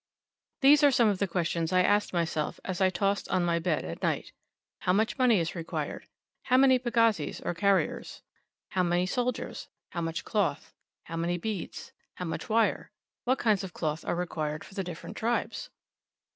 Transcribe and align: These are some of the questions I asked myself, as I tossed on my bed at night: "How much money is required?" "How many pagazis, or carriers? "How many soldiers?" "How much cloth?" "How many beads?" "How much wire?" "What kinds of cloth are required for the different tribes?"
These 0.61 0.81
are 0.83 0.89
some 0.89 1.09
of 1.09 1.19
the 1.19 1.27
questions 1.27 1.71
I 1.71 1.83
asked 1.83 2.11
myself, 2.11 2.59
as 2.65 2.81
I 2.81 2.89
tossed 2.89 3.29
on 3.29 3.45
my 3.45 3.59
bed 3.59 3.85
at 3.85 4.01
night: 4.01 4.31
"How 4.79 4.93
much 4.93 5.19
money 5.19 5.39
is 5.39 5.53
required?" 5.53 6.07
"How 6.45 6.57
many 6.57 6.79
pagazis, 6.79 7.39
or 7.39 7.53
carriers? 7.53 8.23
"How 8.69 8.81
many 8.81 9.05
soldiers?" 9.05 9.67
"How 9.91 10.01
much 10.01 10.25
cloth?" 10.25 10.73
"How 11.03 11.17
many 11.17 11.37
beads?" 11.37 11.91
"How 12.15 12.25
much 12.25 12.49
wire?" 12.49 12.89
"What 13.25 13.37
kinds 13.37 13.63
of 13.63 13.73
cloth 13.73 14.03
are 14.03 14.15
required 14.15 14.63
for 14.63 14.73
the 14.73 14.83
different 14.83 15.17
tribes?" 15.17 15.69